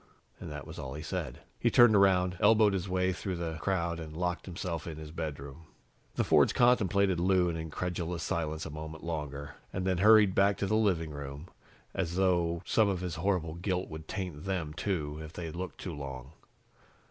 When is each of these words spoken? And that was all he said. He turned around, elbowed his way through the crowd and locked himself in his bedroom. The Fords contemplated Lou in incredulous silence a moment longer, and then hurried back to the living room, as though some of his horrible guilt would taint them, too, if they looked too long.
And 0.39 0.49
that 0.51 0.65
was 0.65 0.79
all 0.79 0.95
he 0.95 1.03
said. 1.03 1.41
He 1.59 1.69
turned 1.69 1.95
around, 1.95 2.35
elbowed 2.39 2.73
his 2.73 2.89
way 2.89 3.13
through 3.13 3.35
the 3.35 3.59
crowd 3.61 3.99
and 3.99 4.17
locked 4.17 4.47
himself 4.47 4.87
in 4.87 4.97
his 4.97 5.11
bedroom. 5.11 5.67
The 6.15 6.23
Fords 6.23 6.53
contemplated 6.53 7.19
Lou 7.19 7.49
in 7.49 7.55
incredulous 7.55 8.23
silence 8.23 8.65
a 8.65 8.71
moment 8.71 9.03
longer, 9.03 9.57
and 9.71 9.85
then 9.85 9.99
hurried 9.99 10.33
back 10.33 10.57
to 10.57 10.65
the 10.65 10.73
living 10.75 11.11
room, 11.11 11.49
as 11.93 12.15
though 12.15 12.63
some 12.65 12.89
of 12.89 13.01
his 13.01 13.13
horrible 13.17 13.53
guilt 13.53 13.89
would 13.89 14.07
taint 14.07 14.45
them, 14.45 14.73
too, 14.73 15.19
if 15.21 15.33
they 15.33 15.51
looked 15.51 15.77
too 15.79 15.93
long. 15.93 16.31